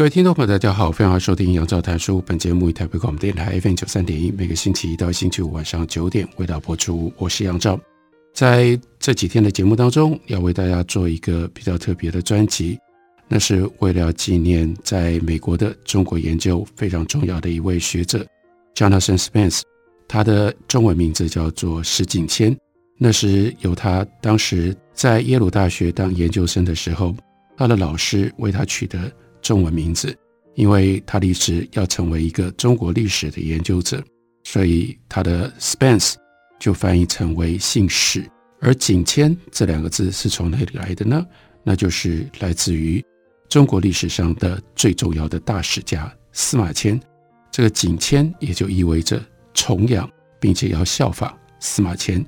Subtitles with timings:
[0.00, 2.22] 各位听众朋友，大家好，欢迎收听杨照谈书。
[2.22, 7.12] 本节目以台北广播电台 FM 九三点一，每个星期一到星期五晚上九点为大家播出。
[7.18, 7.78] 我是杨照，
[8.32, 12.78] 在这几天的节目当中，要为大家做一个比较特别的专辑，
[13.28, 18.26] 那是为了纪念在美国的中国研究非常重要的一位学者
[18.74, 19.60] Jonathan Spence，
[20.08, 22.56] 他的中文名字叫做石景谦，
[22.96, 27.14] 那是由他当时在耶鲁大学当研究生的时候，
[27.54, 29.12] 他的老师为他取的。
[29.42, 30.16] 中文名字，
[30.54, 34.02] 因为他立志要成为一个中国历史的研究者，
[34.44, 36.14] 所以他的 Spence
[36.58, 38.24] 就翻译成为姓史。
[38.60, 41.26] 而景谦这两个字是从哪里来的呢？
[41.62, 43.04] 那就是来自于
[43.48, 47.00] 中国历史上的最重要的大史家司马迁。
[47.50, 49.20] 这个景谦也就意味着
[49.54, 52.24] 崇仰，并且要效法司马迁。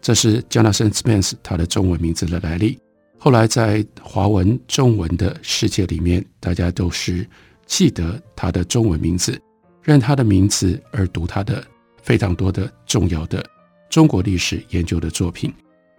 [0.00, 2.78] 这是 Jonathan Spence 他的中文名字的来历。
[3.18, 7.26] 后来在华文中文的世界里面，大家都是
[7.66, 9.40] 记得他的中文名字，
[9.82, 11.64] 认他的名字而读他的
[12.02, 13.44] 非常多的重要的
[13.88, 15.52] 中国历史研究的作品。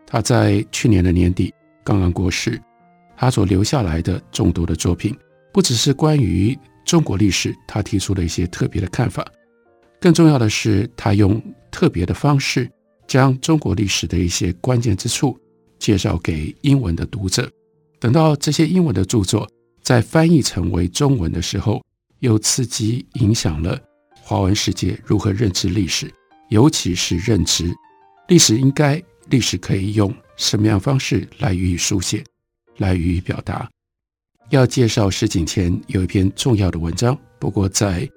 [0.05, 2.61] 他在去年的年底刚刚过世，
[3.17, 5.13] 他所留下来的众多的作品，
[5.51, 9.25] 不只是关于中国历史，他提出了一些特别的看法，
[9.99, 12.69] 更重要的是，他用特别的方式
[13.05, 15.37] 将中国历史的一些关键之处。
[15.79, 17.49] 介绍给英文的读者，
[17.99, 19.49] 等到这些英文的著作
[19.81, 21.83] 在翻译成为中文的时候，
[22.19, 23.79] 又刺激影响了
[24.21, 26.11] 华文世界如何认知历史，
[26.49, 27.73] 尤其是认知
[28.27, 32.23] 历史应该历史可以用什么样方式来予以书写，
[32.77, 33.69] 来予以表达。
[34.49, 38.09] 要介绍石景谦有一篇重要的文章，不过在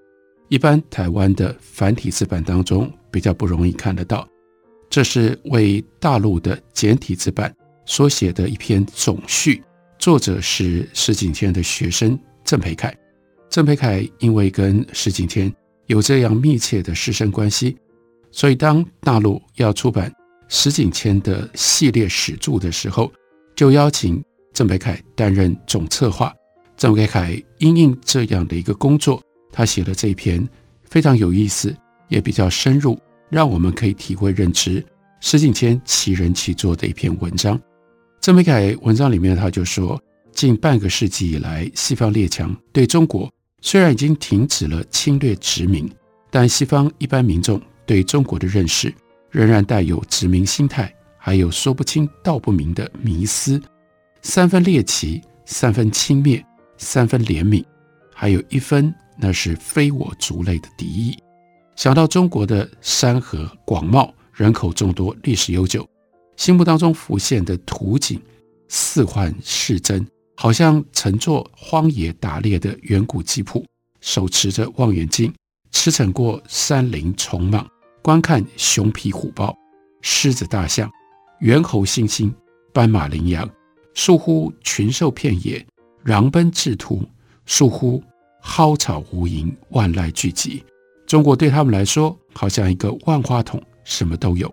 [0.49, 4.29] 一般台湾的繁体字版当中比较不容易看得到。
[4.91, 7.55] 这是为大陆的简体字版
[7.87, 9.63] 所写的一篇总序，
[10.01, 12.93] 作者是石景谦的学生郑培凯。
[13.49, 15.53] 郑培凯因为跟石景谦
[15.87, 17.77] 有这样密切的师生关系，
[18.33, 20.13] 所以当大陆要出版
[20.49, 23.13] 石景谦的系列史著的时候，
[23.55, 24.21] 就邀请
[24.53, 26.35] 郑培凯担任总策划。
[26.77, 30.49] 郑培凯因应这样的一个工作，他写了这一篇
[30.83, 31.73] 非常有意思，
[32.09, 32.99] 也比较深入。
[33.31, 34.85] 让我们可以体会认知
[35.21, 37.59] 石景谦其人其作的一篇文章。
[38.21, 39.99] 郑培凯文章里面他就说，
[40.33, 43.33] 近半个世纪以来，西方列强对中国
[43.63, 45.91] 虽然已经停止了侵略殖民，
[46.31, 48.93] 但西方一般民众对中国的认识
[49.31, 53.61] 仍然带有殖民心态，还有说不清道不明的迷思。
[54.23, 56.43] 三分猎奇，三分轻蔑，
[56.77, 57.65] 三分怜悯，
[58.15, 61.17] 还有一分那是非我族类的敌意。
[61.77, 65.89] 想到中国的山河广袤、人口众多、历史悠久，
[66.37, 68.21] 心目当中浮现的图景
[68.69, 73.65] 似幻似真，好像乘坐荒野打猎的远古吉普，
[74.01, 75.33] 手持着望远镜，
[75.73, 77.67] 驰骋过山林丛莽，
[78.03, 79.57] 观看熊皮虎豹、
[80.03, 80.91] 狮子大象、
[81.41, 82.31] 猿猴猩猩、
[82.73, 83.49] 斑马羚羊，
[83.95, 85.67] 倏忽群兽遍野，
[86.05, 87.03] 狼奔赤兔，
[87.47, 88.03] 倏忽
[88.43, 90.63] 蒿草无垠，万籁俱寂。
[91.11, 94.49] 中国对他们来说，好像一个万花筒，什么都有，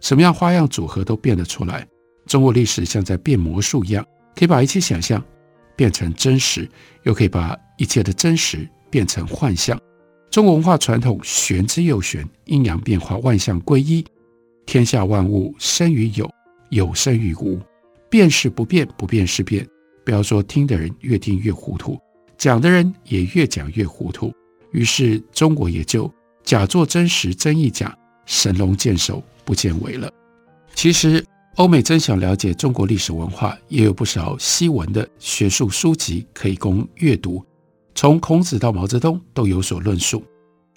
[0.00, 1.86] 什么样花样组合都变得出来。
[2.26, 4.04] 中国历史像在变魔术一样，
[4.34, 5.24] 可以把一切想象
[5.76, 6.68] 变成真实，
[7.04, 9.80] 又可以把一切的真实变成幻象。
[10.32, 14.04] 中国文化传统玄之又玄，阴阳变化，万象归一，
[14.66, 16.28] 天下万物生于有，
[16.70, 17.56] 有生于无，
[18.08, 19.64] 变是不变，不变是变。
[20.04, 21.96] 不要说听的人越听越糊涂，
[22.36, 24.34] 讲的人也越讲越糊涂。
[24.72, 26.12] 于是，中国也就
[26.44, 27.96] 假作真实，真亦假，
[28.26, 30.10] 神龙见首不见尾了。
[30.74, 31.24] 其实，
[31.56, 37.44] 欧美真想了解中国历史文化，也有不少西文的学术书籍可以供阅读，
[37.94, 40.22] 从孔子到毛泽东都有所论述，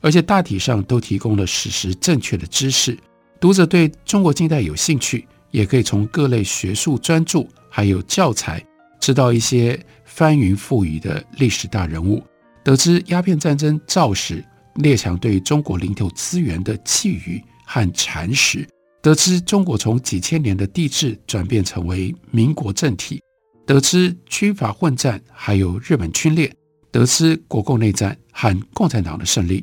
[0.02, 2.98] 而且大体上都提供了史实正确的知识。
[3.40, 8.66] 读者对中国近代有兴趣，也可以从各类学术专著还有教材，
[9.00, 12.24] 知道一些翻云覆雨的历史大人物。
[12.64, 14.44] 得知鸦片战争肇始，
[14.76, 18.66] 列强对中国领土资源的觊觎和蚕食；
[19.02, 23.22] 得知中国从几千年的帝制转变成为民国政体，
[23.66, 26.54] 得知军阀混战，还有日本军列，
[26.90, 29.62] 得知国共内战和共产党的胜利，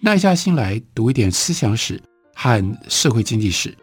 [0.00, 2.00] 耐下心来读一点思想史
[2.34, 3.76] 和社会经济史，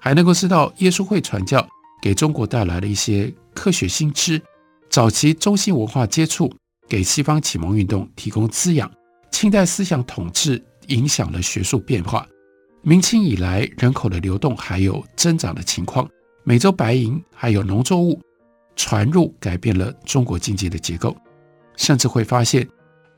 [0.00, 1.64] 还能够知道耶稣会传教
[2.02, 4.42] 给中国带来了一些科学新知，
[4.90, 6.52] 早期中西文化接触
[6.88, 8.90] 给西方启蒙运动提供滋养，
[9.30, 12.26] 清代思想统治影响了学术变化，
[12.82, 16.08] 明清以来人口的流动还有增长的情况，
[16.44, 18.20] 美洲白银还有农作物
[18.74, 21.16] 传入，改变了中国经济的结构，
[21.76, 22.66] 甚至会发现。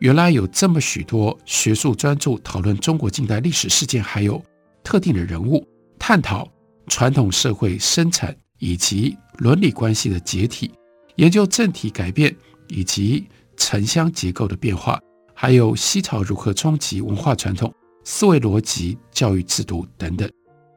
[0.01, 4.43] 原来有这么许多学术专注讨论中国近代历史事件，还有
[4.83, 5.63] 特定的人物，
[5.99, 6.51] 探讨
[6.87, 10.73] 传统社会生产以及伦理关系的解体，
[11.17, 12.35] 研究政体改变
[12.69, 13.29] 以及
[13.61, 14.99] 城乡结构的变化，
[15.35, 17.73] 还有西潮如何冲击文化传统、
[18.05, 20.29] 思维逻辑、教育制度等等。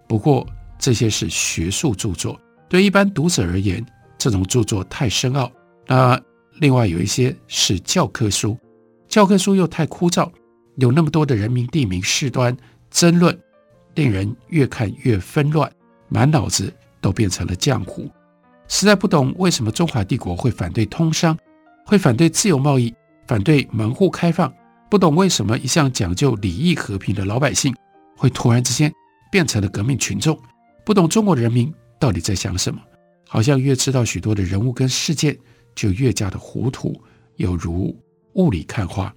[0.05, 0.45] 不过
[0.77, 2.37] 这些是学术著作，
[2.67, 3.83] 对一般读者而言，
[4.17, 5.49] 这种著作太深奥。
[5.87, 6.21] 那
[6.59, 8.57] 另外有一些是教科书。
[9.07, 10.29] 教科书又太枯燥，
[10.75, 12.55] 有那么多的人名、地名、事端
[12.91, 13.39] 争论，
[13.95, 15.71] 令人越看越纷乱，
[16.09, 18.11] 满脑子都变成了浆糊。
[18.67, 21.37] 实在不懂为什么中华帝国会反对通商，
[21.93, 22.91] 会反对自由贸易，
[23.27, 24.51] 反对门户开放。
[24.89, 27.71] 不懂为什么一向讲究礼义和平的老百姓，
[28.17, 28.91] 会突然之间
[29.31, 30.35] 变成了革命群众。
[30.83, 32.81] 不懂中国人民到底在想什么，
[33.29, 35.37] 好像越知道许多的人物跟事件，
[35.75, 36.99] 就越加的糊涂，
[37.35, 37.95] 有如。
[38.33, 39.13] 雾里看花，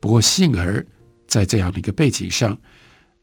[0.00, 0.84] 不过幸而
[1.28, 2.58] 在这样的一个背景上，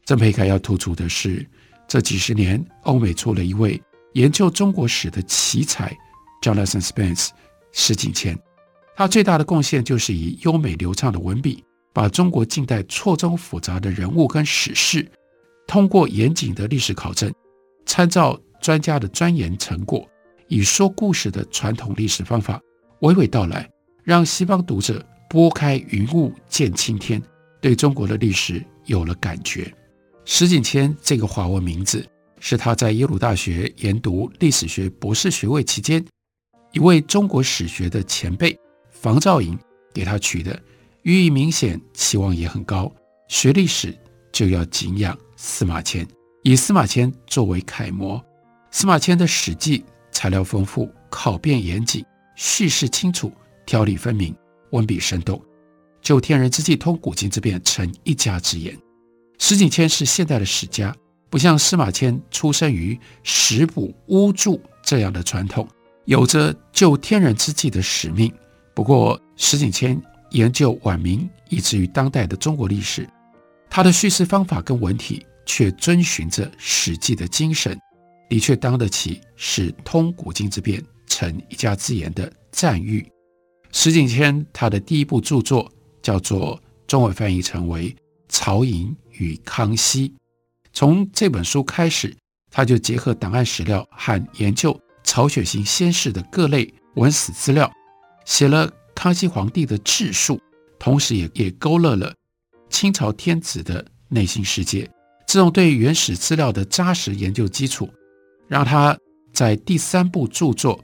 [0.06, 1.46] 郑培凯要突出的是，
[1.86, 3.78] 这几十年欧美出了一位
[4.14, 5.94] 研究中国史的奇才
[6.40, 7.28] ，Jonathan Spence
[7.70, 8.34] 石景谦。
[8.96, 15.10] 他最大的贡献就是以优美流畅的文笔，把中国近代错综复杂的人物跟史事，
[15.66, 17.32] 通过严谨的历史考证，
[17.86, 20.08] 参照专家的钻研成果，
[20.48, 22.60] 以说故事的传统历史方法
[23.00, 23.68] 娓娓道来，
[24.02, 25.04] 让西方读者。
[25.26, 27.20] 拨开云雾见青天，
[27.60, 29.74] 对中国的历史有了感觉。
[30.24, 32.06] 石景谦这个华文名字
[32.38, 36.04] 是他在耶鲁大学研读历史学博士学位期间，
[36.70, 38.56] 一位中国史学的前辈
[39.04, 39.54] 房兆瀛
[39.92, 40.58] 给他取的，
[41.02, 42.90] 寓意明显，期望也很高。
[43.28, 43.94] 学历史
[44.32, 46.08] 就要敬仰司马迁，
[46.42, 48.18] 以司马迁作为楷模。
[48.70, 52.02] 司马迁的史记材料丰富，考辨严谨，
[52.34, 53.30] 叙事清楚，
[53.66, 54.34] 条理分明。
[54.70, 55.38] 文笔生动，
[56.00, 58.74] 就天人之际通古今之变成一家之言。
[59.38, 60.96] 石景谦是现代的史家，
[61.28, 65.68] 不像司马迁出生于史补巫祝这样的传统，
[66.06, 68.32] 有着就天人之际的使命。
[68.74, 70.00] 不过，石景谦
[70.30, 73.08] 研究晚明以至于当代的中国历史，
[73.70, 77.78] 他的叙事方法跟文体却遵循着《史记》的精神，
[78.28, 83.08] 的确当得起是通古今之变成一家之言的赞誉。
[83.70, 85.70] 石景谦他的第一部著作
[86.02, 87.90] 叫做中文翻译成为
[88.28, 90.08] 《曹寅与康熙》。
[90.72, 92.12] 从这本书开始，
[92.50, 97.70] 他就结合档案史料和研究曹雪芹先世的各类文史资料，
[98.24, 100.40] 写了康熙皇帝的治术，
[100.78, 102.14] 同时也也勾勒了
[102.70, 104.88] 清朝天子的内心世界。
[105.26, 107.88] 这种对原始资料的扎实研究基础，
[108.46, 108.96] 让他
[109.32, 110.78] 在第三部著作，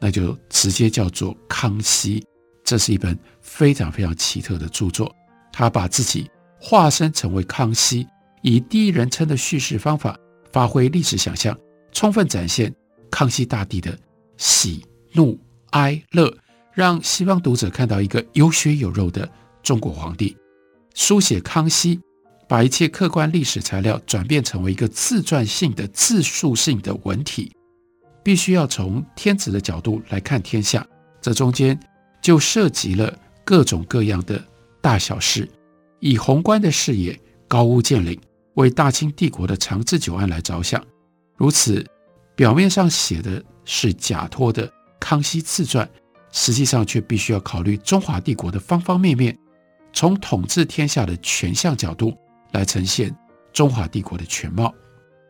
[0.00, 2.20] 那就直接叫做《康熙》。
[2.64, 5.14] 这是一本非常非常奇特的著作，
[5.52, 8.06] 他把自己化身成为康熙，
[8.40, 10.18] 以第一人称的叙事方法，
[10.52, 11.56] 发挥历史想象，
[11.92, 12.74] 充分展现
[13.10, 13.96] 康熙大帝的
[14.36, 15.38] 喜怒
[15.70, 16.32] 哀乐，
[16.74, 19.28] 让西方读者看到一个有血有肉的
[19.62, 20.36] 中国皇帝。
[20.94, 22.00] 书写康熙，
[22.48, 27.52] 把一切客观历史材料转变成为一个自传性的自述性的文体，
[28.22, 30.86] 必须要从天子的角度来看天下，
[31.20, 31.78] 这中间。
[32.22, 33.12] 就涉及了
[33.44, 34.40] 各种各样的
[34.80, 35.48] 大小事，
[35.98, 38.16] 以宏观的视野，高屋建瓴，
[38.54, 40.80] 为大清帝国的长治久安来着想。
[41.36, 41.84] 如此，
[42.36, 45.90] 表面上写的是假托的康熙自传，
[46.32, 49.38] 实际上却必须要考虑中华帝国的方方面面，
[49.92, 52.16] 从统治天下的全向角度
[52.50, 53.14] 来呈现
[53.52, 54.74] 中华帝国的全貌。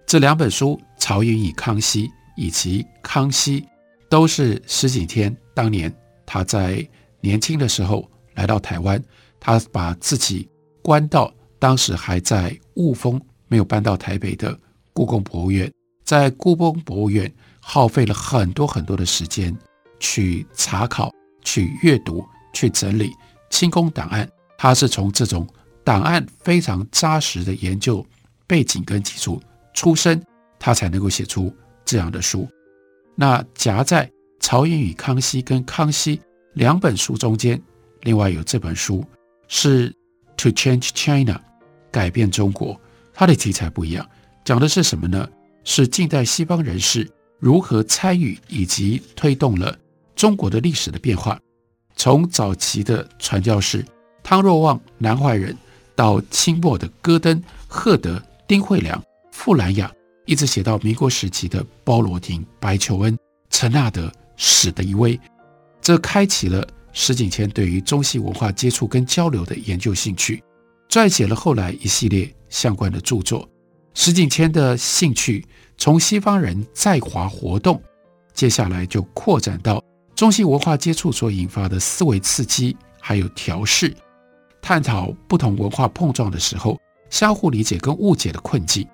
[0.07, 2.07] 这两本书《曹寅与康熙》
[2.37, 3.61] 以及《康熙》，
[4.09, 5.93] 都是石景天当年。
[6.25, 6.87] 他在
[7.21, 9.03] 年轻的时候来到台湾，
[9.41, 10.49] 他把自己
[10.83, 14.59] 关到当时还在雾峰，没有搬到台北的
[14.93, 15.71] 故宫博物院，
[16.05, 19.57] 在故宫博物院耗费了很多很多的时间
[20.03, 21.11] 去查考、
[21.43, 23.11] 去阅读、去整理
[23.49, 24.29] 清宫档案。
[24.59, 25.49] 他是从这种
[25.83, 28.05] 档案非常扎实的研究
[28.47, 29.41] 背景跟基础
[29.73, 30.23] 出身，
[30.59, 31.51] 他才能够写出
[31.85, 32.47] 这样的书。
[33.15, 34.11] 那夹在。
[34.45, 36.21] 曹寅与康熙跟康熙
[36.55, 37.63] 两本书中间，
[38.01, 39.05] 另外有这本书
[39.47, 39.89] 是
[40.37, 41.35] 《To Change China》，
[41.93, 42.79] 改变中国。
[43.15, 44.05] 它的题材不一样，
[44.45, 45.29] 讲的是什么呢？
[45.63, 49.79] 是近代西方人士如何参与以及推动了
[50.23, 51.37] 中国的历史的变化，
[51.97, 53.85] 从早期的传教士
[54.23, 55.59] 汤若望、南怀仁，
[55.97, 59.03] 到清末的戈登、赫德、丁慧良、
[59.33, 59.93] 傅兰雅，
[60.25, 63.19] 一直写到民国时期的鲍罗廷、白求恩、
[63.51, 64.09] 陈纳德。
[64.37, 65.19] 史的一位，
[65.81, 70.41] 这开启了石景谦对于中西文化接触跟交流的研究兴趣，
[70.89, 73.49] 撰写了后来一系列相关的著作。
[73.95, 75.45] 石景谦的兴趣
[75.77, 77.83] 从西方人在华活动，
[78.33, 79.83] 接下来就扩展到
[80.23, 83.93] 中西文化接触所引发的思维刺激，还有调试，
[84.61, 88.87] 探讨不同文化碰撞的时候相互理解跟误解的困境。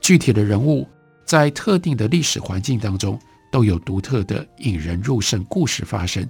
[0.00, 0.88] 具体的人物
[1.26, 3.20] 在特定的历史环境当中。
[3.52, 6.24] 都有独特的引人入胜故事发生。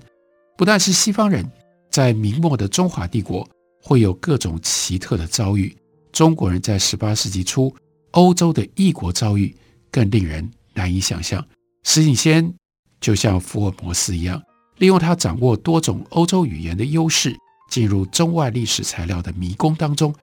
[0.57, 1.49] 不但是西方人，
[1.91, 3.47] 在明末的中华帝国
[3.83, 5.77] 会有各种奇特的遭遇，
[6.13, 7.71] 中国人在十八世纪初
[8.13, 9.55] 欧洲的异国遭遇
[9.91, 11.47] 更令人难以想象。
[11.83, 12.53] 石景先
[13.01, 14.41] 就像福尔摩斯一样，
[14.79, 17.37] 利用他掌握多种欧洲语言的优势，
[17.71, 20.15] 进入中外历史材料的迷宫当中，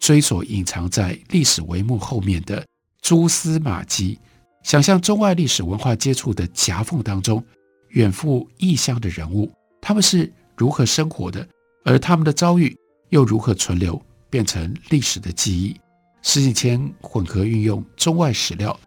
[0.00, 2.64] 追索隐藏在历史帷幕后面的
[3.00, 4.18] 蛛丝马迹。
[4.62, 7.44] 想象中外历史文化接触的夹缝当中，
[7.90, 11.46] 远赴异乡的人物，他们是如何生活的，
[11.84, 12.74] 而他们的遭遇
[13.10, 14.00] 又如何存留，
[14.30, 15.76] 变成历史的记忆。
[16.22, 18.78] 石景谦混合运用中外史料，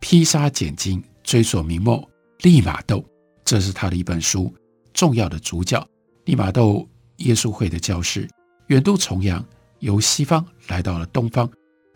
[0.00, 2.08] 披沙拣金，追索明末
[2.42, 3.04] 利玛窦，
[3.44, 4.54] 这是他的一本书
[4.92, 5.86] 重要的主角。
[6.24, 6.88] 利玛窦
[7.18, 8.28] 耶稣会的教士
[8.68, 9.44] 远渡重洋，
[9.78, 11.50] 由西方来到了东方，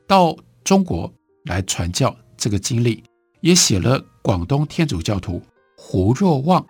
[0.06, 1.12] 到中国
[1.44, 3.02] 来传教，这个经历。
[3.40, 5.42] 也写了广东天主教徒
[5.74, 6.62] 胡若望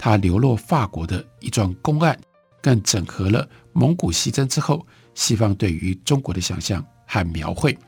[0.00, 2.18] 他流落法国的一桩公案，
[2.60, 4.84] 更整合了蒙古西征之后
[5.14, 7.78] 西方对于中国的想象和描绘。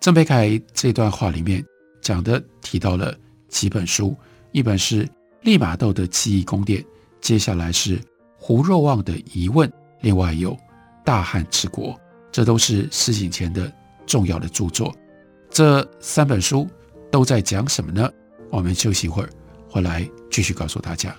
[0.00, 1.64] 郑培凯这段话里面
[2.02, 3.16] 讲的提到了
[3.48, 4.16] 几本书，
[4.52, 5.08] 一本是
[5.42, 6.84] 利玛窦的记忆宫殿，
[7.20, 8.00] 接下来是
[8.36, 10.56] 胡若望的疑问，另外有
[11.04, 11.98] 大汉之国，
[12.32, 13.72] 这都是施景前的
[14.06, 14.94] 重要的著作。
[15.50, 16.68] 这三本书。
[17.10, 18.06] 都在讲什么呢？
[18.50, 19.30] 我们休息一会儿，
[19.70, 21.16] 回来继续告诉大家。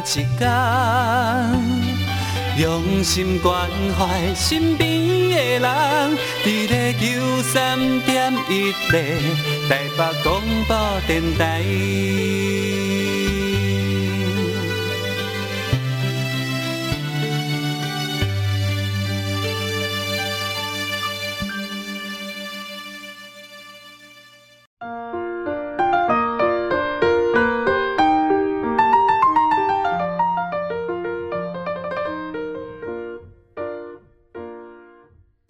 [0.00, 0.50] 一天，
[2.56, 4.88] 用心关怀身边
[5.30, 8.98] 的人，伫咧九三点一个
[9.68, 11.60] 台北广播电台。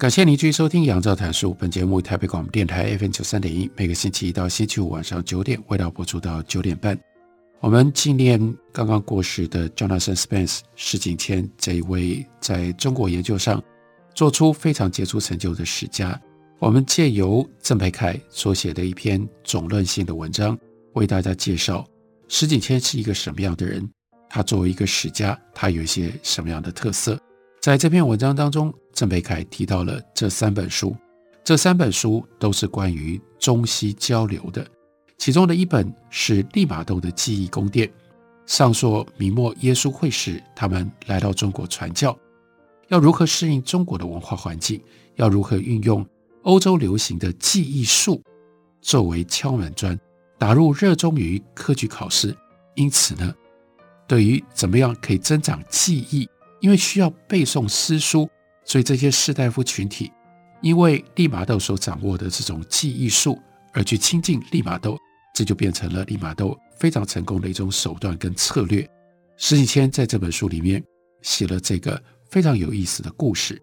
[0.00, 1.50] 感谢您继续收听《杨照谈书》。
[1.54, 6.98] 本节目台北广播电台 FM 九三点一，每个星期一到星期五晚上九点，为大家播出到九点半。
[7.60, 8.40] 我们纪念
[8.72, 13.62] 刚刚过世的 Jonathan Spence 石景谦这一位在中国研究上
[14.14, 16.18] 做出非常杰出成就的史家。
[16.60, 20.58] 我们借由郑培凯所写的一篇总论性的文章，
[20.94, 21.86] 为大家介绍
[22.26, 23.86] 石景谦是一个什么样的人。
[24.30, 27.20] 他作为一个史家，他有一些什么样的特色？
[27.60, 30.96] 在这篇文章当中，郑培凯提到了这三本书，
[31.44, 34.66] 这三本书都是关于中西交流的。
[35.18, 37.92] 其中的一本是利玛窦的记忆宫殿，
[38.46, 42.18] 上溯明末耶稣会士他们来到中国传教，
[42.88, 44.82] 要如何适应中国的文化环境，
[45.16, 46.06] 要如何运用
[46.44, 48.22] 欧洲流行的记忆术
[48.80, 50.00] 作为敲门砖，
[50.38, 52.34] 打入热衷于科举考试。
[52.74, 53.34] 因此呢，
[54.08, 56.26] 对于怎么样可以增长记忆。
[56.60, 58.28] 因为需要背诵诗书，
[58.64, 60.12] 所以这些士大夫群体，
[60.60, 63.38] 因为利玛窦所掌握的这种记忆术，
[63.72, 64.96] 而去亲近利玛窦，
[65.34, 68.88] 这就变成了利玛窦非常成功的一种手段跟策略。
[69.36, 70.82] 石景谦在这本书里面
[71.22, 73.60] 写了这个非常有意思的故事。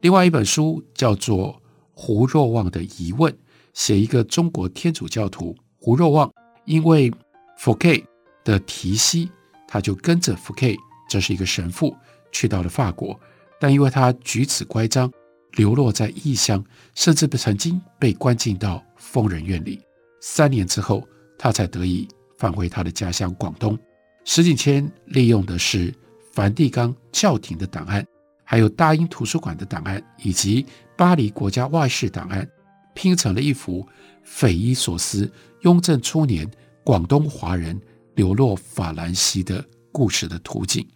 [0.00, 1.52] 另外一本书叫做
[1.92, 3.32] 《胡若望的疑问》，
[3.74, 6.32] 写一个中国天主教徒胡若望，
[6.64, 7.12] 因为
[7.56, 8.04] 福 K
[8.44, 9.28] 的提携，
[9.66, 10.76] 他就跟着福 K，
[11.10, 11.96] 这是一个神父，
[12.32, 13.18] 去到了法国，
[13.60, 15.10] 但因为他举止乖张，
[15.52, 19.80] 流落在异乡，甚至曾经被关进到疯人院里。
[20.20, 21.06] 三年之后，
[21.38, 22.06] 他才得以
[22.36, 23.78] 返回他的家乡广东。
[24.24, 25.94] 石景谦利用的是
[26.32, 28.06] 梵蒂冈教廷的档案，
[28.44, 30.66] 还有大英图书馆的档案，以及
[30.96, 32.46] 巴黎国家外事档案，
[32.94, 33.86] 拼成了一幅
[34.22, 35.30] 匪夷所思
[35.62, 36.48] 雍正初年
[36.84, 37.80] 广东华人
[38.16, 40.86] 流落法兰西的故事的图景。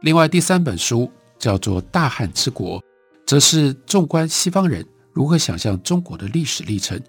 [0.00, 2.80] 另外，第三本书叫做《大汉之国》，
[3.26, 7.00] 则是纵观西方人如何想象中国的历史历程，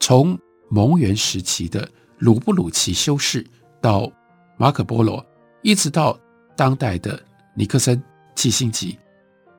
[0.00, 0.38] 从
[0.70, 1.86] 蒙元时期的
[2.16, 3.46] 鲁布鲁奇修士
[3.82, 4.10] 到
[4.56, 5.24] 马可波罗，
[5.60, 6.18] 一直到
[6.56, 7.22] 当代的
[7.54, 8.02] 尼克森、
[8.34, 8.98] 基辛吉，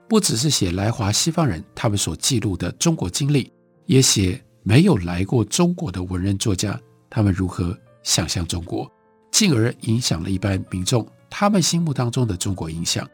[0.07, 3.53] 不只是写来华西方人他们所记录的中国经历，
[3.85, 8.91] 也写没有来过中国的文人作家他们如何想象中国，
[9.31, 13.07] 进而影响了一般民众他们心目当中的中国印象。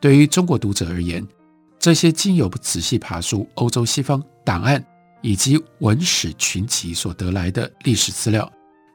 [0.00, 1.26] 对于中国读者而言，
[1.78, 4.84] 这些经由仔细爬梳欧洲西方档案。
[5.26, 8.52] 以及文史群集所得来的历史资料，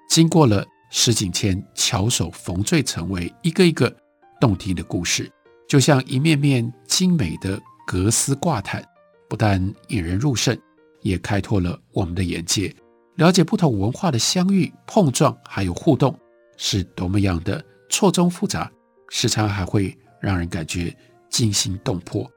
[0.08, 3.92] 经过了石景谦巧手缝缀，成为一个一个
[4.40, 5.28] 动听的故事，
[5.68, 8.86] 就像一面面精美的格丝挂毯，
[9.28, 10.56] 不但引人入胜，
[11.02, 12.72] 也开拓了我们的眼界，
[13.16, 16.16] 了解不同文化的相遇、碰撞还有互动
[16.58, 18.72] 是多么样的错综复杂，
[19.10, 20.96] 时常还会让人感觉
[21.30, 22.30] 惊心动魄，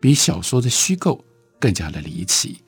[0.00, 1.24] 比小说的虚构
[1.58, 2.58] 更加的离奇。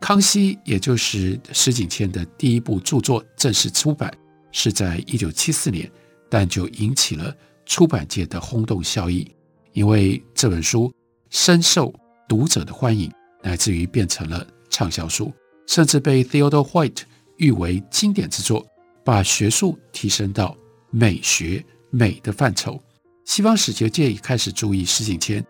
[0.00, 4.12] 康熙，也就是石景谦的第一部著作正式出版
[4.50, 5.90] 是在一九七四年，
[6.28, 7.34] 但就引起了
[7.66, 9.24] 出版界的轰动效应，
[9.72, 10.92] 因为这本书
[11.30, 11.94] 深受
[12.28, 15.32] 读者的欢迎，乃至于变成了畅销书，
[15.68, 17.02] 甚至被 Theodore White
[17.36, 18.66] 誉为经典之作，
[19.04, 20.56] 把学术提升到
[20.92, 22.80] 美学美的范畴。
[23.24, 25.44] 西方史学界也开始注意石景谦，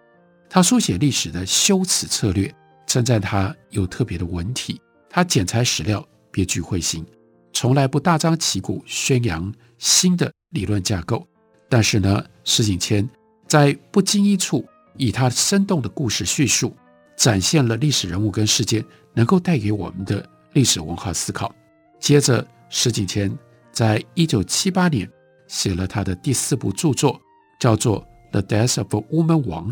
[0.48, 2.50] 他书写历史的修辞策略。
[2.84, 4.78] 称赞他有特别的文体，
[5.08, 7.06] 他剪裁史料别具慧心，
[7.50, 11.26] 从来不大张旗鼓宣扬新的理论架构。
[11.70, 13.08] 但是呢，石景谦
[13.46, 14.66] 在不经意处，
[14.98, 16.76] 以他生动的故事叙述，
[17.16, 21.54] 展现了历史人物跟事件能够带给我们的历史文化思考。
[21.98, 23.32] 接着，石景谦
[23.70, 25.10] 在一九七八年
[25.52, 27.20] 写了他的第四部著作，
[27.60, 29.70] 叫做《The Death of a Woman 王》，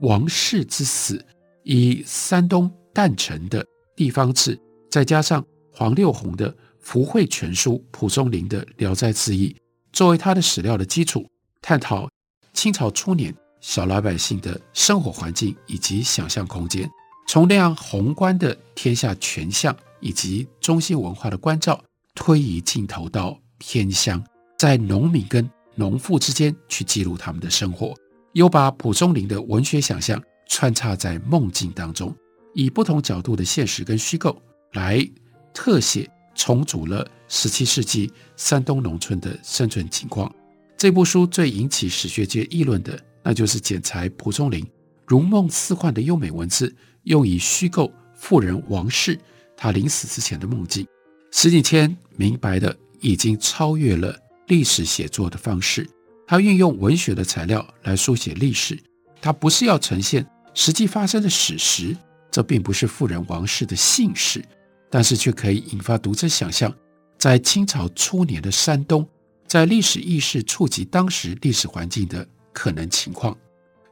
[0.00, 1.22] 王氏之死。
[1.64, 3.62] 以山东旦城的
[3.94, 4.58] 地方志，
[4.90, 9.52] 再加上黄六鸿的《福会全书》、蒲松龄的《聊斋志异》，
[9.92, 11.28] 作为他的史料的基础，
[11.60, 12.08] 探讨
[12.54, 16.88] 清朝初年小老百姓的生活环境以及想象空间，
[17.28, 21.78] 从那样宏观的天下全相以及中心文化的关照，
[22.14, 24.24] 推移镜头到偏乡，
[24.58, 27.94] 在农民跟农妇之间去记录他们的生活，
[28.32, 30.22] 又把蒲松龄的文学想象。
[30.50, 32.16] 穿插在梦境当中，
[32.54, 34.40] 以不同角度的现实跟虚构
[34.72, 35.06] 来
[35.52, 40.34] 特写重组了十七世纪山东农村的生存情况。
[40.74, 44.66] 这部书最引起史学界议论的，那就是剪裁蒲松龄
[45.06, 49.20] 如梦似幻的优美文字，用以虚构妇人王氏
[49.54, 50.86] 她临死之前的梦境。
[51.30, 54.18] 石景谦明白的已经超越了
[54.48, 55.88] 历史写作的方式，
[56.26, 58.78] 他运用文学的材料来书写历史，
[59.20, 60.26] 他不是要呈现。
[60.54, 61.96] 实际发生的史实，
[62.30, 64.44] 这并不是富人王室的姓氏，
[64.90, 66.74] 但是却可以引发读者想象，
[67.16, 69.06] 在清朝初年的山东，
[69.46, 73.36] 在历史意识触及当时历史环境的可能情况。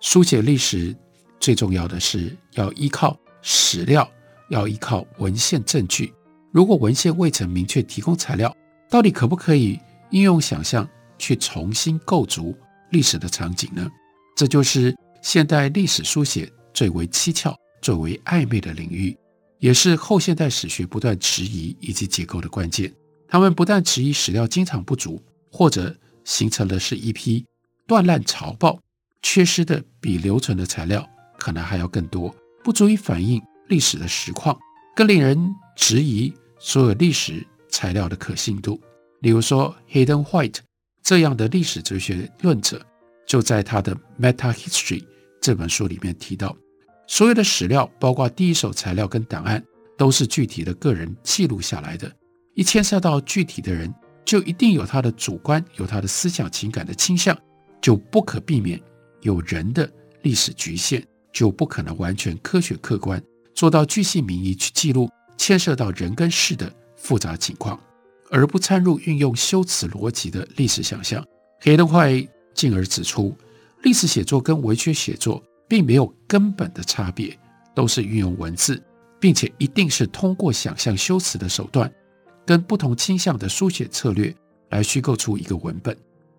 [0.00, 0.96] 书写历史
[1.38, 4.10] 最重要的是要依靠史料，
[4.50, 6.12] 要依靠文献证据。
[6.50, 8.52] 如果文献未曾明确提供材料，
[8.90, 9.78] 到底可不可以
[10.10, 10.88] 应用想象
[11.18, 12.56] 去重新构筑
[12.90, 13.90] 历史的场景呢？
[14.36, 16.52] 这就是现代历史书写。
[16.74, 19.16] 最为蹊跷、最为暧昧的领域，
[19.60, 22.92] 也是后现代史学不断质疑以及解构的关键。
[23.26, 25.18] 他们不但质疑史料经常不足，
[25.50, 27.42] 或者形成的是一批
[27.86, 28.78] 断烂草报，
[29.22, 34.54] 缺失的比留存的材料可能还要更多，不足以反映历史的实况，
[34.94, 38.78] 更令人质疑所有历史材料的可信度。
[39.26, 40.58] 例如说，Hayden White
[41.02, 42.80] 这样的历史哲学论者，
[43.26, 45.00] 就在他的《Meta History》
[45.40, 46.56] 这本书里面提到。
[47.08, 49.60] 所有的史料，包括第一手材料跟档案，
[49.98, 52.08] 都是具体的个人记录下来的。
[52.54, 53.92] 一牵涉到具体的人，
[54.24, 57.36] 就一定有他的主观，有他的思想情感的倾向，
[57.82, 58.80] 就不可避免
[59.22, 59.90] 有人的
[60.22, 63.20] 历史局限，就不可能完全科学客观，
[63.56, 67.76] 做到巨细名义去记录牵涉到人跟事的复杂情况，
[68.30, 71.24] 而不掺入运用修辞逻辑的历史想象。
[71.60, 73.34] 黑登坏进而指出，
[73.82, 77.36] 历史写作跟文学写作并没有根本的差别，
[77.74, 78.82] 都是运用文字，
[79.20, 81.90] 并且一定是通过想象修辞的手段，
[82.44, 84.34] 跟不同倾向的书写策略
[84.70, 85.96] 来虚构出一个文本。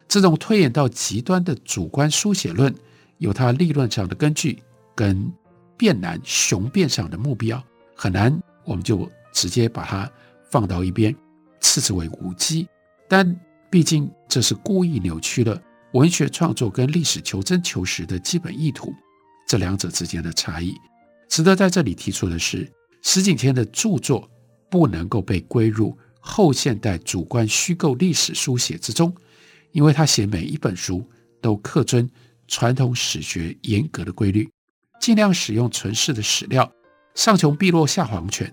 [0.07, 2.73] 这种推演到极端的主观书写论，
[3.17, 4.61] 有它理论上的根据，
[4.95, 5.31] 跟
[5.75, 7.61] 辩难雄辩上的目标，
[7.95, 10.09] 很难我们就直接把它
[10.49, 11.13] 放到一边，
[11.59, 12.67] 斥之为无稽。
[13.07, 13.39] 但
[13.69, 15.61] 毕竟这是故意扭曲了
[15.93, 18.93] 文学创作跟历史求真求实的基本意图，
[19.47, 20.75] 这两者之间的差异。
[21.29, 22.69] 值得在这里提出的是，
[23.01, 24.29] 石景天的著作
[24.69, 29.13] 不能够被归入后现代主观虚构历史书写之中。
[29.73, 31.05] 因为他写每一本书
[31.39, 32.09] 都恪遵
[32.47, 34.49] 传统史学严格的规律，
[34.99, 36.71] 尽量使用存世的史料，
[37.13, 38.51] 上穷碧落下黄泉，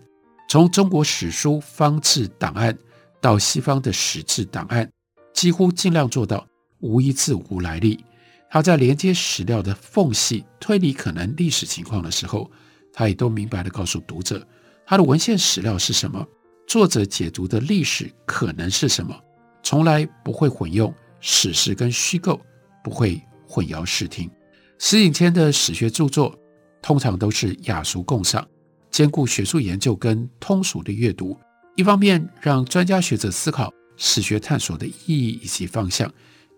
[0.50, 2.76] 从中国史书方志档案
[3.24, 4.86] 到西方的史志档案，
[5.32, 6.46] 几乎尽量做到
[6.80, 8.04] 无一字无来历。
[8.50, 12.50] 他在连接史料的缝隙推理可能历史情况的时候，
[12.92, 14.46] 他也都明白地告诉读者，
[14.86, 16.22] 他的文献史料是什么，
[16.66, 19.18] 作者解读的历史可能是什么，
[19.62, 20.94] 从来不会混用。
[21.20, 22.38] 史实跟虚构
[22.82, 24.30] 不会混淆视听。
[24.78, 26.38] 石景谦的史学著作
[26.82, 28.46] 通常都是雅俗共赏，
[28.90, 31.34] 兼顾学术研究跟通俗的阅读。
[31.76, 36.08] 一方面让专家学者思考史学探索的意义以及方向；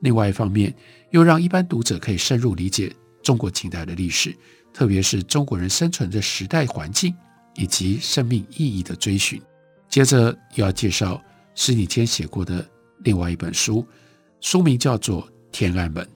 [0.00, 0.74] 另外一方面
[1.11, 4.37] 又让一般读者可以深入理解中国近代的历史，
[4.74, 7.14] 特别是中国人生存的时代环境
[7.55, 9.40] 以及生命意义的追寻。
[9.88, 11.22] 接着又要介绍
[11.55, 12.68] 石景谦写过的
[13.05, 13.87] 另外一本书。
[14.42, 16.07] 书名叫做《天安门》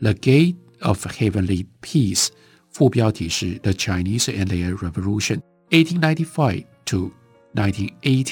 [0.00, 2.28] （The Gate of Heavenly Peace），
[2.70, 5.40] 副标题是《The Chinese and Their Revolution,
[5.70, 7.10] 1895 to
[7.54, 8.24] 1980》，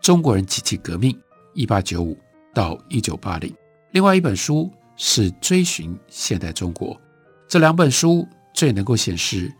[0.00, 1.18] 中国人及其革命
[1.54, 2.18] （一八九五
[2.54, 3.54] 到一九八零）。
[3.92, 6.94] 另外一本书是《追寻现代中国》。
[7.48, 9.52] 这两本书最能够显示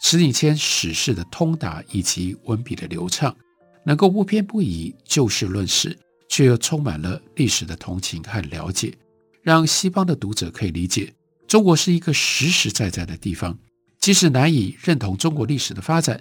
[0.00, 3.34] 石景谦史事的通达以及文笔的流畅，
[3.84, 5.98] 能够不偏不倚就事论事。
[6.28, 8.96] 却又充满了历史的同情和了解，
[9.42, 11.12] 让西方的读者可以理解
[11.46, 13.58] 中国是一个实实在在的地方。
[14.00, 16.18] 即使难以认同中国历史的发展，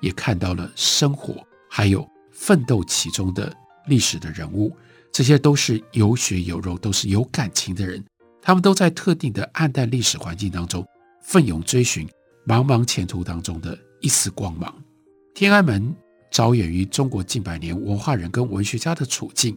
[0.00, 3.50] 也看到了生活，还有奋斗其中的
[3.86, 4.70] 历史的人物。
[5.10, 8.04] 这些都是有血有肉，都是有感情的人。
[8.42, 10.86] 他们都在特定的暗淡历史环境当中，
[11.22, 12.06] 奋勇追寻
[12.46, 14.74] 茫茫前途当中的一丝光芒。
[15.34, 15.94] 天安门。
[16.30, 19.54] 着眼于中国近百年文化人跟文学家的处境，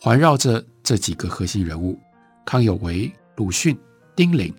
[0.00, 1.96] 环绕着这几个核心人物：
[2.44, 3.78] 康有为、鲁迅、
[4.16, 4.52] 丁玲，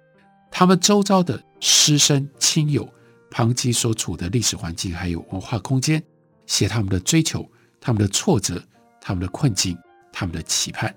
[0.50, 2.88] 他们周遭的师生亲友，
[3.30, 6.02] 旁基所处的历史环境还有文化空间，
[6.50, 8.62] 写他们的追求、他们的挫折、
[9.00, 9.78] 他们的困境、
[10.12, 10.94] 他们的期盼。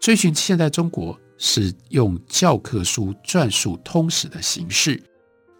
[0.00, 5.00] 追寻现代中国是用教科书转述通史的形式，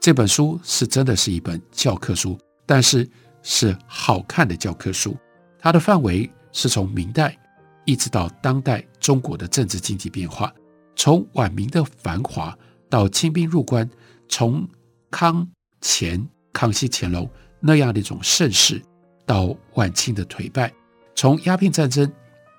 [0.00, 3.08] 这本书是真的是一本教科书，但是。
[3.46, 5.14] 是好看的教科书，
[5.58, 7.36] 它的范围是从明代
[7.84, 10.50] 一直到当代中国的政治经济变化，
[10.96, 12.56] 从晚明的繁华
[12.88, 13.86] 到清兵入关，
[14.30, 14.66] 从
[15.10, 15.46] 康
[15.82, 17.30] 乾、康熙、乾隆
[17.60, 18.80] 那样的一种盛世，
[19.26, 20.72] 到晚清的颓败，
[21.14, 22.10] 从鸦片战争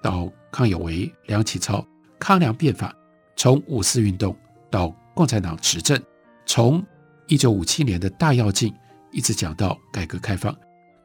[0.02, 1.86] 到康有为、梁启超、
[2.20, 2.96] 康梁变法，
[3.36, 4.36] 从五四运动
[4.70, 6.02] 到共产党执政，
[6.46, 6.84] 从
[7.28, 8.74] 一九五七年的大跃进
[9.12, 10.56] 一直讲到改革开放。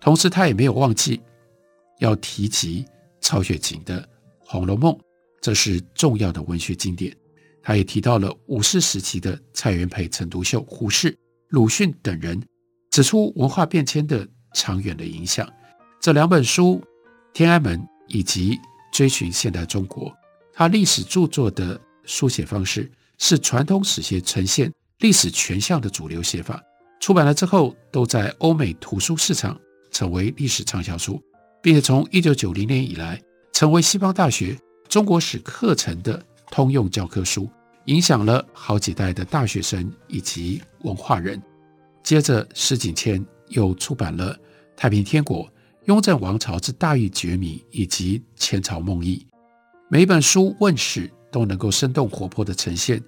[0.00, 1.20] 同时，他也没有忘记
[1.98, 2.84] 要提及
[3.20, 4.02] 曹雪芹的
[4.38, 4.92] 《红楼梦》，
[5.40, 7.14] 这是重要的文学经典。
[7.62, 11.14] 他也提到了五四时期的蔡元培、陈独秀、胡适、
[11.48, 12.42] 鲁迅等人，
[12.90, 15.48] 指出文化变迁的长远的影响。
[16.00, 16.80] 这两本书
[17.32, 18.56] 《天安门》以及
[18.92, 20.08] 《追寻现代中国》，
[20.52, 26.62] 他历史著作的书写方式是传统史学呈现历史全像的主流写法。
[27.00, 29.58] 出版了之后，都在欧美图书市场。
[29.92, 31.20] 成为历史畅销书，
[31.60, 33.20] 并且从一九九零年以来
[33.52, 34.56] 成为西方大学
[34.88, 37.50] 中国史课程的通用教科书，
[37.86, 41.42] 影响了好几代的大学生以及文化人。
[42.04, 44.34] 接着，施景谦又出版了
[44.76, 45.44] 《太平天国》
[45.84, 49.18] 《雍正王朝之大义觉迷》以及《前朝梦忆》。
[49.88, 53.02] 每一本书问世都能够生动活泼地呈现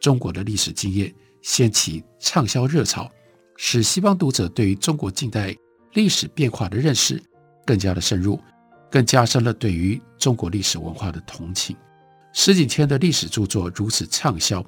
[0.00, 3.10] 中国的历史经验，掀起畅销热潮，
[3.56, 5.54] 使西方读者对于中国近代。
[5.94, 7.22] 历史变化的认识
[7.64, 8.38] 更加的深入，
[8.90, 11.74] 更加深了对于中国历史文化的同情。
[12.34, 14.62] 石景谦的历史著作如此畅销，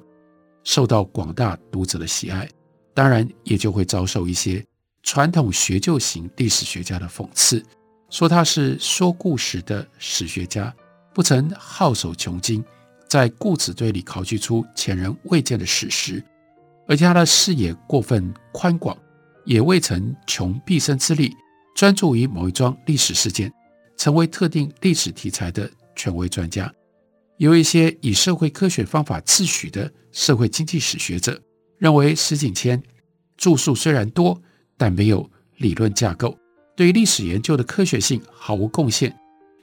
[0.63, 2.49] 受到广大读者的喜爱，
[2.95, 4.65] 当然也就会遭受一些
[5.11, 7.65] 传统学究型历史学家的讽刺，
[8.11, 10.71] 说他是说故事的史学家，
[11.15, 12.63] 不曾好守穷经，
[13.07, 16.23] 在故纸堆里考据出前人未见的史实，
[16.87, 18.95] 而且他的视野过分宽广，
[19.45, 21.35] 也未曾穷毕生之力
[21.75, 23.51] 专注于某一桩历史事件，
[23.97, 26.71] 成为特定历史题材的权威专家。
[27.37, 31.41] 有一些以社会科学方法自诩的社会经济史学者
[31.79, 32.79] 认为，石景谦
[33.37, 34.39] 著述虽然多，
[34.79, 36.35] 但没有理论架构，
[36.75, 39.15] 对于历史研究的科学性毫无贡献，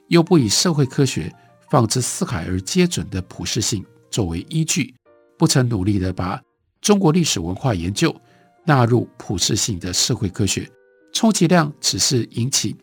[0.07, 1.33] 又不以社会科学
[1.69, 4.93] 放之四海而皆准的普适性作为依据，
[5.37, 6.39] 不曾努力地把
[6.79, 8.15] 中国历史文化研究
[8.63, 10.69] 纳入普适性的社会科学，
[11.11, 12.75] 充其量只是引起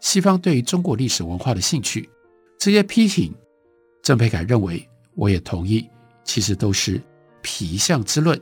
[0.00, 2.08] 西方对于中国历史文化的兴趣。
[2.58, 3.32] 这些批评。
[4.02, 5.88] 郑培凯认为，我也同意，
[6.24, 7.00] 其实都是
[7.40, 8.38] 皮相之论，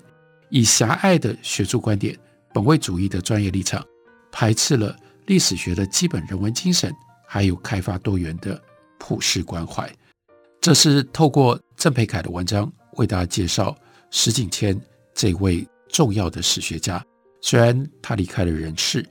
[0.49, 2.19] 以狭隘的学术观点、
[2.53, 3.85] 本位主义的专业立场，
[4.31, 6.95] 排斥了历史学的基本人文精神，
[7.27, 8.61] 还有开发多元的
[8.99, 9.91] 普世关怀。
[10.61, 13.77] 这是透过郑培凯的文章为大家介绍
[14.11, 14.81] 石景谦
[15.15, 17.05] 这位重要的史学家。
[17.41, 19.05] 虽然他离开了人世，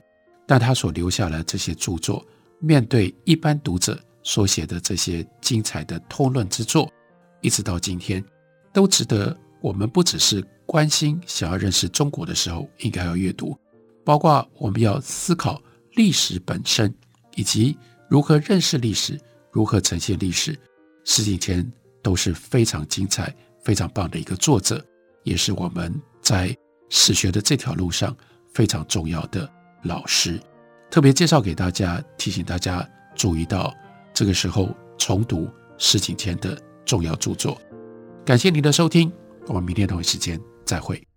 [0.46, 2.24] 但他所留下的这些著作，
[2.58, 3.98] 面对一般读者。
[4.24, 6.88] 所写的这些精彩的通论之作，
[7.40, 8.24] 一直到今天，
[8.72, 10.40] 都值得我们不只是
[10.72, 13.54] 关心、想要认识中国的时候应该要阅读，
[14.06, 15.60] 包括我们要思考
[15.96, 16.90] 历史本身，
[17.36, 17.76] 以及
[18.08, 20.58] 如何认识历史、如何呈现历史。
[21.04, 21.70] 石景谦
[22.02, 24.82] 都是非常精彩、非常棒的一个作者，
[25.24, 26.56] 也是我们在
[26.88, 28.16] 史学的这条路上
[28.54, 29.46] 非常重要的
[29.82, 30.40] 老师。
[30.90, 33.74] 特别介绍给大家，提醒大家注意到。
[34.14, 37.60] 这个时候重读石景谦的重要著作。
[38.24, 39.12] 感谢您的收听，
[39.48, 41.11] 我们明天同一时间再会。